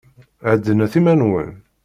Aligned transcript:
Heddnet 0.49 0.93
iman-nwen. 0.99 1.51